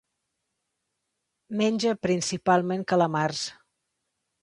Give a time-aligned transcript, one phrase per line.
[1.61, 3.47] Menja principalment calamars.